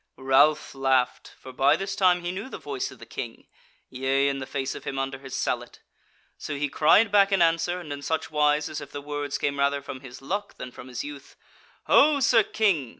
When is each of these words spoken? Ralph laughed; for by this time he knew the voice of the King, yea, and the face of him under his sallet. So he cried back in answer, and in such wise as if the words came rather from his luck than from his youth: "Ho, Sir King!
Ralph 0.17 0.73
laughed; 0.73 1.35
for 1.39 1.51
by 1.53 1.75
this 1.75 1.95
time 1.95 2.21
he 2.23 2.31
knew 2.31 2.49
the 2.49 2.57
voice 2.57 2.89
of 2.89 2.97
the 2.97 3.05
King, 3.05 3.45
yea, 3.87 4.29
and 4.29 4.41
the 4.41 4.47
face 4.47 4.73
of 4.73 4.83
him 4.83 4.97
under 4.97 5.19
his 5.19 5.37
sallet. 5.37 5.81
So 6.39 6.55
he 6.55 6.69
cried 6.69 7.11
back 7.11 7.31
in 7.31 7.39
answer, 7.39 7.79
and 7.79 7.93
in 7.93 8.01
such 8.01 8.31
wise 8.31 8.67
as 8.67 8.81
if 8.81 8.89
the 8.89 8.99
words 8.99 9.37
came 9.37 9.59
rather 9.59 9.79
from 9.83 9.99
his 9.99 10.19
luck 10.19 10.55
than 10.57 10.71
from 10.71 10.87
his 10.87 11.03
youth: 11.03 11.35
"Ho, 11.85 12.19
Sir 12.19 12.41
King! 12.41 12.89